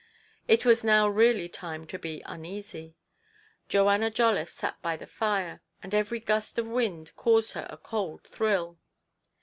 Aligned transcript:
It 0.47 0.65
was 0.65 0.83
now 0.83 1.07
really 1.07 1.47
time 1.47 1.85
to 1.85 1.99
be 1.99 2.23
uneasy. 2.25 2.95
Joanna 3.69 4.09
Jolliffe 4.09 4.49
sat 4.49 4.81
by 4.81 4.97
the 4.97 5.05
fire, 5.05 5.61
and 5.83 5.93
every 5.93 6.19
gust 6.19 6.57
of 6.57 6.65
wind 6.65 7.15
caused 7.15 7.51
her 7.51 7.67
a 7.69 7.77
cold 7.77 8.23
thrill. 8.23 8.79